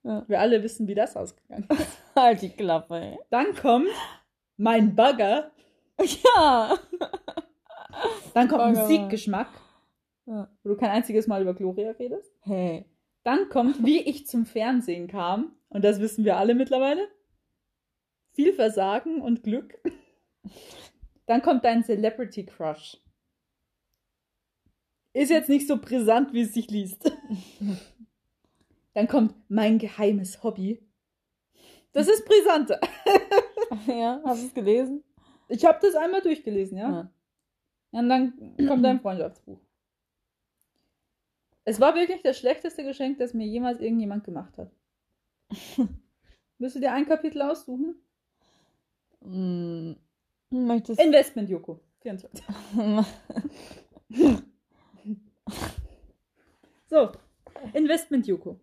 [0.07, 0.23] Ja.
[0.29, 2.01] Wir alle wissen, wie das ausgegangen ist.
[2.15, 3.19] Halt die Klappe, ey.
[3.29, 3.89] Dann kommt
[4.55, 5.51] mein Bagger.
[5.99, 6.77] Ja.
[8.33, 8.81] Dann kommt Bagger.
[8.83, 9.49] Musikgeschmack,
[10.25, 10.49] ja.
[10.63, 12.31] wo du kein einziges Mal über Gloria redest.
[12.41, 12.85] Hey.
[13.23, 15.57] Dann kommt, wie ich zum Fernsehen kam.
[15.67, 17.09] Und das wissen wir alle mittlerweile.
[18.33, 19.77] Viel Versagen und Glück.
[21.25, 22.97] Dann kommt dein Celebrity Crush.
[25.11, 27.11] Ist jetzt nicht so brisant, wie es sich liest.
[28.97, 30.83] Dann kommt mein geheimes Hobby.
[31.91, 32.81] Das ist brisanter.
[33.85, 35.03] Ja, hast du es gelesen?
[35.49, 37.11] Ich habe das einmal durchgelesen, ja.
[37.91, 39.59] Und dann kommt dein Freundschaftsbuch.
[41.65, 44.71] Es war wirklich das schlechteste Geschenk, das mir jemals irgendjemand gemacht hat.
[46.57, 48.01] Willst du dir ein Kapitel aussuchen?
[49.21, 49.97] Hm,
[50.49, 51.79] Möchtest Investment Joko.
[52.01, 52.43] 24.
[56.89, 57.11] So,
[57.73, 58.59] Investment Joko.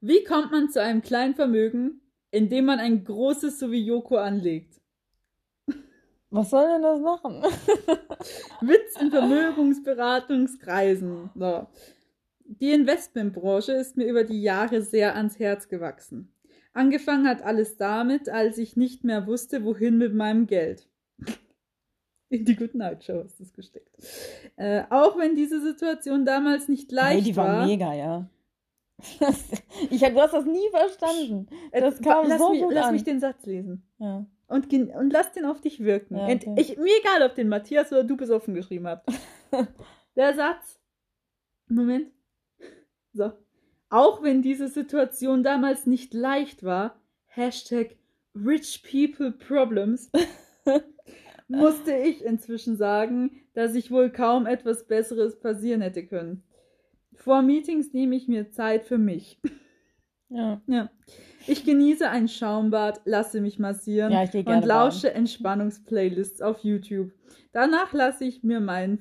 [0.00, 4.80] Wie kommt man zu einem kleinen Vermögen, indem man ein großes sowie Joko anlegt?
[6.30, 7.42] Was soll denn das machen?
[8.60, 11.30] Witz in Vermögensberatungskreisen.
[11.34, 11.66] So.
[12.44, 16.30] Die Investmentbranche ist mir über die Jahre sehr ans Herz gewachsen.
[16.74, 20.86] Angefangen hat alles damit, als ich nicht mehr wusste, wohin mit meinem Geld.
[22.28, 23.96] In die Good Night Show ist das gesteckt.
[24.56, 27.66] Äh, auch wenn diese Situation damals nicht leicht Hey, die war war.
[27.66, 28.28] mega, ja.
[29.90, 31.46] Ich du hast das nie verstanden.
[31.70, 32.94] Äh, Das kam lass so mich, gut lass an.
[32.94, 33.82] mich den Satz lesen.
[33.98, 34.26] Ja.
[34.48, 36.16] Und, und lass den auf dich wirken.
[36.16, 36.54] Ja, okay.
[36.56, 39.08] ich, mir egal, ob den Matthias oder du besoffen geschrieben habt.
[40.16, 40.80] Der Satz.
[41.68, 42.10] Moment.
[43.12, 43.32] So.
[43.90, 47.96] Auch wenn diese Situation damals nicht leicht war, Hashtag
[48.34, 50.10] Rich People Problems,
[51.48, 56.42] musste ich inzwischen sagen, dass ich wohl kaum etwas Besseres passieren hätte können.
[57.18, 59.40] Vor Meetings nehme ich mir Zeit für mich.
[60.30, 60.60] Ja.
[60.66, 60.90] Ja.
[61.46, 67.12] Ich genieße ein Schaumbad, lasse mich massieren Ja, und lausche Entspannungsplaylists auf YouTube.
[67.52, 68.98] Danach lasse ich mir meinen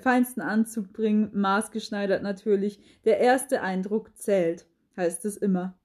[0.00, 2.80] feinsten Anzug bringen, maßgeschneidert natürlich.
[3.04, 5.76] Der erste Eindruck zählt, heißt es immer.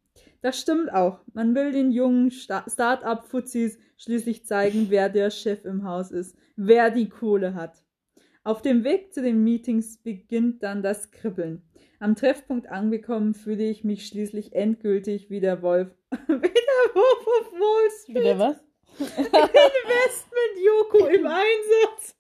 [0.42, 1.22] Das stimmt auch.
[1.34, 6.92] Man will den jungen Sta- Start-up-Fuzis schließlich zeigen, wer der Chef im Haus ist, wer
[6.92, 7.83] die Kohle hat.
[8.46, 11.62] Auf dem Weg zu den Meetings beginnt dann das Kribbeln.
[12.00, 17.54] Am Treffpunkt angekommen fühle ich mich schließlich endgültig wie der Wolf, wie der Wolf of
[17.54, 18.18] Wall Street.
[18.18, 18.58] Wieder was?
[19.00, 22.16] Investment Joko im Einsatz.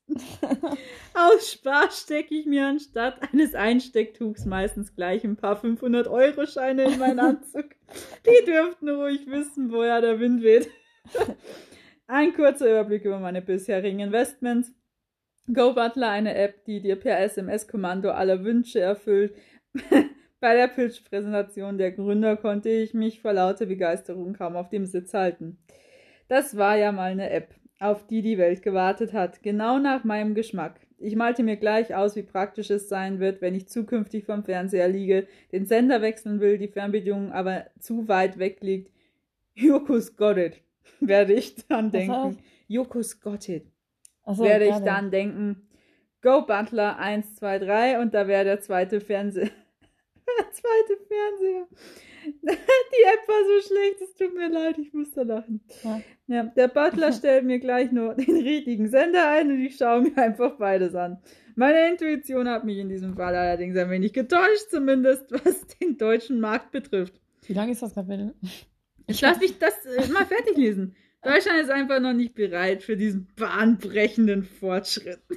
[1.13, 7.19] Aus Spaß stecke ich mir anstatt eines Einstecktuchs meistens gleich ein paar 500-Euro-Scheine in meinen
[7.19, 7.65] Anzug.
[8.25, 10.69] Die dürften ruhig wissen, woher der Wind weht.
[12.07, 14.71] Ein kurzer Überblick über meine bisherigen Investments.
[15.51, 19.35] GoButler, eine App, die dir per SMS-Kommando alle Wünsche erfüllt.
[20.39, 25.13] Bei der Pitch-Präsentation der Gründer konnte ich mich vor lauter Begeisterung kaum auf dem Sitz
[25.13, 25.57] halten.
[26.27, 30.35] Das war ja mal eine App, auf die die Welt gewartet hat, genau nach meinem
[30.35, 30.79] Geschmack.
[30.97, 34.87] Ich malte mir gleich aus, wie praktisch es sein wird, wenn ich zukünftig vom Fernseher
[34.87, 38.91] liege, den Sender wechseln will, die Fernbedienung aber zu weit weg liegt.
[39.53, 40.61] Jokus got it,
[41.01, 42.37] werde ich dann denken.
[42.67, 43.49] Jokus got
[44.23, 44.85] Achso, werde ich gerade.
[44.85, 45.67] dann denken.
[46.21, 49.49] Go Butler 1, 2, 3 und da wäre der zweite Fernseher.
[50.39, 51.67] der zweite Fernseher.
[52.25, 55.61] Die App war so schlecht, es tut mir leid, ich musste lachen.
[55.83, 56.01] Ja.
[56.27, 60.17] Ja, der Butler stellt mir gleich nur den richtigen Sender ein und ich schaue mir
[60.17, 61.21] einfach beides an.
[61.55, 66.39] Meine Intuition hat mich in diesem Fall allerdings ein wenig getäuscht, zumindest was den deutschen
[66.39, 67.19] Markt betrifft.
[67.45, 68.33] Wie lang ist das Kapitel?
[69.05, 70.95] Ich lasse mich das äh, mal fertig lesen.
[71.23, 75.21] Deutschland ist einfach noch nicht bereit für diesen bahnbrechenden Fortschritt.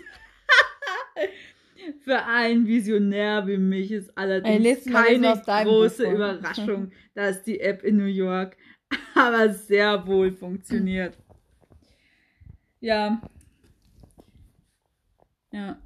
[2.01, 6.12] für einen Visionär wie mich ist allerdings keine große Buch.
[6.12, 8.57] Überraschung, dass die App in New York
[9.14, 11.16] aber sehr wohl funktioniert.
[12.81, 13.20] Ja.
[15.53, 15.81] Ja.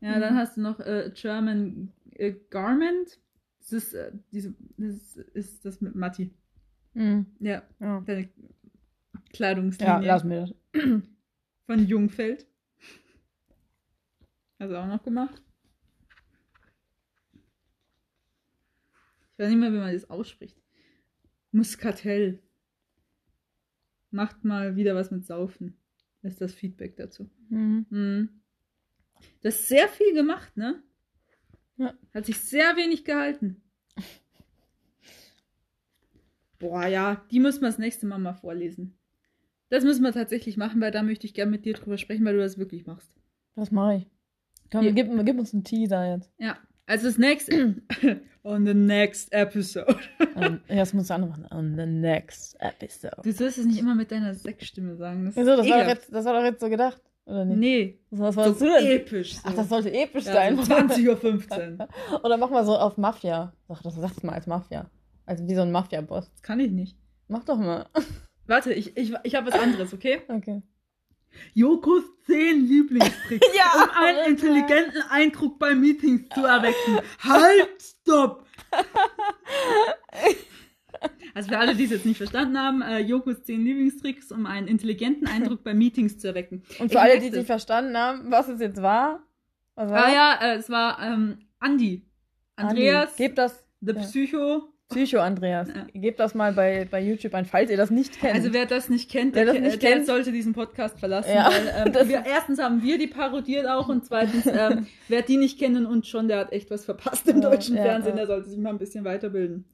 [0.00, 0.38] Ja, dann Mhm.
[0.38, 3.18] hast du noch äh, German äh, Garment.
[3.60, 6.30] Das ist, äh, diese, das ist das mit Matti.
[6.94, 7.26] Mhm.
[7.38, 8.00] Ja, Ja.
[8.06, 8.30] deine
[9.30, 10.82] ja, Kleidungslinie lass mir das.
[11.66, 12.46] von Jungfeld.
[14.58, 15.42] Hast du auch noch gemacht?
[19.32, 20.60] Ich weiß nicht mehr, wie man das ausspricht.
[21.52, 22.42] Muskatell.
[24.10, 25.78] Macht mal wieder was mit Saufen.
[26.22, 27.30] Das ist das Feedback dazu.
[27.48, 27.86] Mhm.
[27.88, 28.28] Mhm.
[29.40, 30.82] Das ist sehr viel gemacht, ne?
[31.76, 31.94] Ja.
[32.12, 33.62] Hat sich sehr wenig gehalten.
[36.58, 38.99] Boah, ja, die müssen wir das nächste Mal mal vorlesen.
[39.70, 42.34] Das müssen wir tatsächlich machen, weil da möchte ich gerne mit dir drüber sprechen, weil
[42.34, 43.10] du das wirklich machst.
[43.54, 44.06] Was mache ich?
[44.70, 44.90] Komm, Ja.
[44.92, 46.30] gib, gib uns einen Teaser jetzt.
[46.38, 46.56] Ja,
[46.86, 47.76] also das nächste.
[48.42, 49.96] On the next episode.
[50.34, 51.46] Um, ja, das musst du andere machen.
[51.50, 53.16] On the next episode.
[53.22, 55.26] Du sollst es nicht immer mit deiner Sexstimme sagen.
[55.26, 55.56] Das, Wieso?
[55.56, 57.00] Das war, jetzt, das war doch jetzt so gedacht.
[57.26, 57.58] Oder nicht?
[57.58, 58.86] Nee, Was so wolltest du denn?
[58.86, 59.34] episch.
[59.36, 59.40] So.
[59.44, 60.56] Ach, das sollte episch ja, sein.
[60.56, 61.88] so 20.15 Uhr.
[62.24, 63.52] Oder mach mal so auf Mafia.
[63.68, 64.90] Sag das, sag's mal als Mafia.
[65.26, 66.30] Also wie so ein Mafia-Boss.
[66.32, 66.96] Das kann ich nicht.
[67.28, 67.86] Mach doch mal.
[68.50, 70.22] Warte, ich, ich, ich habe was anderes, okay?
[70.26, 70.60] Okay.
[71.54, 74.28] Jokos 10 Lieblingstricks, Ja, um einen Alter.
[74.30, 76.98] intelligenten Eindruck bei Meetings zu erwecken.
[77.20, 78.44] halt, stopp!
[81.32, 84.66] Also für alle, die es jetzt nicht verstanden haben, äh, Jokos 10 Lieblingstricks, um einen
[84.66, 86.64] intelligenten Eindruck bei Meetings zu erwecken.
[86.80, 89.22] Und Ich für alle, weiß die es nicht verstanden haben, was es jetzt war.
[89.76, 92.04] Was war Ah ja, äh, es war ähm, Andi.
[92.56, 93.64] Andreas, Gebt das.
[93.80, 94.02] the ja.
[94.02, 94.69] Psycho.
[94.90, 95.68] Psycho Andreas.
[95.68, 95.86] Ja.
[95.94, 98.34] Gebt das mal bei, bei YouTube ein, falls ihr das nicht kennt.
[98.34, 101.30] Also wer das nicht kennt, der, das nicht der kennt- sollte diesen Podcast verlassen.
[101.32, 105.36] Ja, Weil, ähm, wir, erstens haben wir die parodiert auch und zweitens, ähm, wer die
[105.36, 108.48] nicht kennen und schon, der hat echt was verpasst im deutschen ja, Fernsehen, der sollte
[108.50, 109.64] sich mal ein bisschen weiterbilden.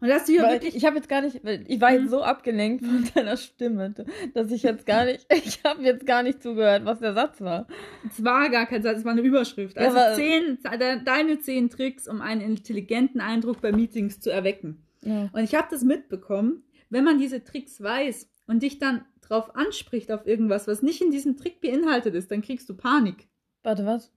[0.00, 0.76] Und das hier Weil wirklich.
[0.76, 2.00] ich habe jetzt gar nicht, ich war Mhm.
[2.02, 3.94] jetzt so abgelenkt von deiner Stimme,
[4.34, 7.66] dass ich jetzt gar nicht, ich habe jetzt gar nicht zugehört, was der Satz war.
[8.08, 9.76] Es war gar kein Satz, es war eine Überschrift.
[9.76, 14.30] Ja, Also aber- zehn, de- deine zehn Tricks, um einen intelligenten Eindruck bei Meetings zu
[14.30, 14.82] erwecken.
[15.02, 15.30] Ja.
[15.32, 20.12] Und ich habe das mitbekommen, wenn man diese Tricks weiß und dich dann drauf anspricht
[20.12, 23.28] auf irgendwas, was nicht in diesem Trick beinhaltet ist, dann kriegst du Panik.
[23.62, 24.12] Warte, was?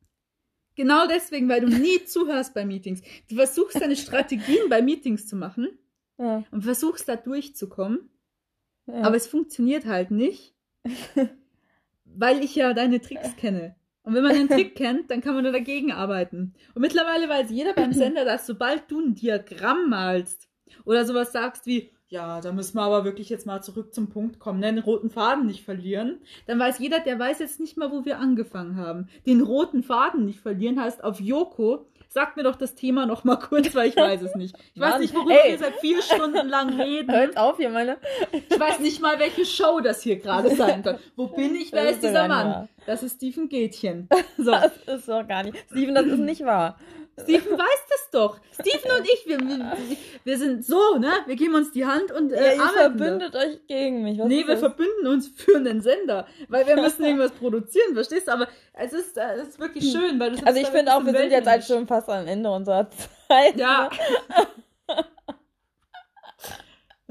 [0.80, 3.02] Genau deswegen, weil du nie zuhörst bei Meetings.
[3.30, 5.68] Du versuchst deine Strategien bei Meetings zu machen
[6.18, 6.46] Ja.
[6.52, 8.10] und versuchst da durchzukommen,
[8.88, 9.02] ja.
[9.02, 10.56] aber es funktioniert halt nicht,
[12.06, 13.76] weil ich ja deine Tricks kenne.
[14.04, 16.54] Und wenn man einen Trick kennt, dann kann man nur dagegen arbeiten.
[16.74, 20.48] Und mittlerweile weiß jeder beim Sender, dass sobald du ein Diagramm malst
[20.86, 24.40] oder sowas sagst wie, ja, da müssen wir aber wirklich jetzt mal zurück zum Punkt
[24.40, 24.74] kommen, ne?
[24.74, 28.20] den roten Faden nicht verlieren, dann weiß jeder, der weiß jetzt nicht mal, wo wir
[28.20, 29.08] angefangen haben.
[29.26, 33.36] Den roten Faden nicht verlieren heißt auf Joko, sag mir doch das Thema noch mal
[33.38, 34.56] kurz, weil ich weiß es nicht.
[34.74, 35.52] Ich weiß Mann, nicht, worüber ey.
[35.52, 37.12] wir seit vier Stunden lang reden.
[37.12, 37.98] Hört auf hier, meine.
[38.32, 40.98] Ich weiß nicht mal, welche Show das hier gerade sein soll.
[41.16, 41.72] Wo bin ich?
[41.72, 42.48] Wer ist dieser Mann?
[42.48, 42.68] wahr.
[42.88, 44.10] Das ist Stephen Gätchen.
[44.38, 45.58] So, Das ist doch gar nicht.
[45.70, 46.78] Steven, das ist nicht wahr.
[47.24, 48.40] Stephen weiß das doch.
[48.54, 49.78] Stephen und ich, wir, wir,
[50.24, 51.12] wir sind so, ne?
[51.26, 52.82] Wir geben uns die Hand und Ja, äh, ihr arbeiten da.
[53.06, 54.20] verbündet euch gegen mich.
[54.20, 54.60] Was Nee, wir das?
[54.60, 58.32] verbünden uns für einen Sender, weil wir müssen irgendwas produzieren, verstehst du?
[58.34, 61.06] Aber es ist, äh, es ist wirklich schön, weil du Also ich da finde auch,
[61.06, 62.90] wir sind jetzt halt schon fast am Ende unserer
[63.28, 63.56] Zeit.
[63.58, 63.90] Ja.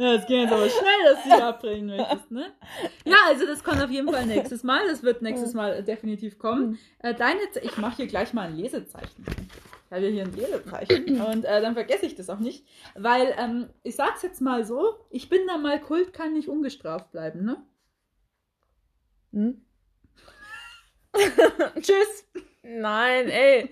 [0.00, 2.52] Ja, es ging jetzt aber schnell, dass du dich abbrechen möchtest, ne?
[3.04, 4.86] Ja, also das kommt auf jeden Fall nächstes Mal.
[4.86, 6.78] Das wird nächstes Mal definitiv kommen.
[7.00, 9.26] Äh, deine, Ze- ich mache hier gleich mal ein Lesezeichen.
[9.90, 13.70] Ich habe hier ein Lesezeichen und äh, dann vergesse ich das auch nicht, weil ähm,
[13.82, 17.62] ich sag's jetzt mal so: Ich bin da mal Kult, kann nicht ungestraft bleiben, ne?
[19.32, 19.62] Hm?
[21.80, 22.28] Tschüss,
[22.62, 23.70] Nein, ey.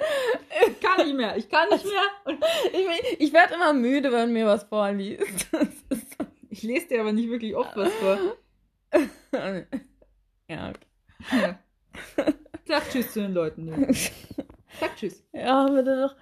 [0.81, 2.03] kann nicht mehr, ich kann nicht mehr.
[2.25, 5.49] Und Ich, ich werde immer müde, wenn mir was vorliest.
[6.49, 8.19] Ich lese dir aber nicht wirklich oft was vor.
[10.49, 10.79] Ja, okay.
[11.33, 11.59] Ja.
[12.65, 13.65] Sag Tschüss zu den Leuten.
[13.67, 13.93] Ne?
[14.81, 15.23] Sag Tschüss.
[15.33, 16.17] Ja, bitte doch.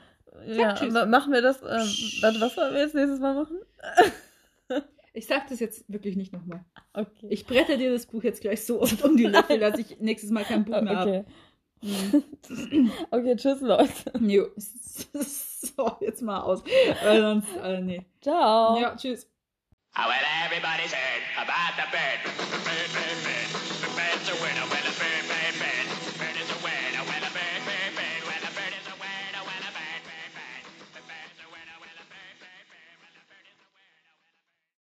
[0.46, 0.92] Ja, tschüss.
[0.92, 1.62] ma- machen wir das.
[1.62, 3.58] Ähm, was wollen wir jetzt nächstes Mal machen?
[5.16, 6.64] Ich sag das jetzt wirklich nicht nochmal.
[6.92, 7.28] Okay.
[7.30, 10.32] Ich brette dir das Buch jetzt gleich so oft um die Löffel, dass ich nächstes
[10.32, 11.24] Mal kein Buch mehr habe.
[11.80, 12.22] okay.
[13.12, 13.92] Okay, tschüss, Leute.
[14.20, 14.48] Jo.
[14.56, 16.64] So, jetzt mal aus.
[17.04, 18.04] Weil sonst, äh, nee.
[18.22, 18.76] Ciao.
[18.80, 19.30] Ja, tschüss.
[19.96, 22.24] Oh, well, everybody's heard about the bird.
[22.24, 23.33] Bird, bird, bird.